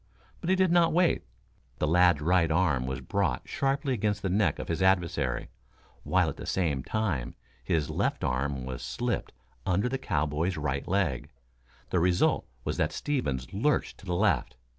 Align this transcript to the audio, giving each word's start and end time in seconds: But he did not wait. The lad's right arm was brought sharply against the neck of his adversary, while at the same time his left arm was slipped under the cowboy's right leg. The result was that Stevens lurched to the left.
But 0.39 0.49
he 0.49 0.55
did 0.55 0.71
not 0.71 0.93
wait. 0.93 1.21
The 1.77 1.85
lad's 1.87 2.21
right 2.21 2.49
arm 2.49 2.87
was 2.87 3.01
brought 3.01 3.47
sharply 3.47 3.93
against 3.93 4.23
the 4.23 4.31
neck 4.31 4.57
of 4.57 4.67
his 4.67 4.81
adversary, 4.81 5.49
while 6.01 6.27
at 6.27 6.37
the 6.37 6.47
same 6.47 6.81
time 6.81 7.35
his 7.63 7.91
left 7.91 8.23
arm 8.23 8.65
was 8.65 8.81
slipped 8.81 9.31
under 9.63 9.87
the 9.87 9.99
cowboy's 9.99 10.57
right 10.57 10.87
leg. 10.87 11.29
The 11.91 11.99
result 11.99 12.47
was 12.63 12.77
that 12.77 12.91
Stevens 12.91 13.53
lurched 13.53 13.99
to 13.99 14.07
the 14.07 14.15
left. 14.15 14.55